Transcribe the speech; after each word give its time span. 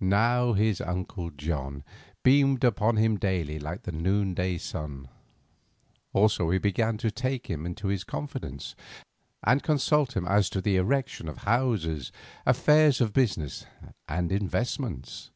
Now 0.00 0.54
his 0.54 0.80
uncle 0.80 1.28
John 1.30 1.84
beamed 2.22 2.64
upon 2.64 2.96
him 2.96 3.18
daily 3.18 3.58
like 3.58 3.82
the 3.82 3.92
noonday 3.92 4.56
sun. 4.56 5.10
Also 6.14 6.48
he 6.48 6.56
began 6.56 6.96
to 6.96 7.10
take 7.10 7.48
him 7.50 7.66
into 7.66 7.88
his 7.88 8.02
confidence, 8.02 8.74
and 9.44 9.62
consult 9.62 10.16
him 10.16 10.26
as 10.26 10.48
to 10.48 10.62
the 10.62 10.76
erection 10.76 11.28
of 11.28 11.42
houses, 11.44 12.10
affairs 12.46 13.02
of 13.02 13.12
business, 13.12 13.66
and 14.08 14.32
investments. 14.32 15.30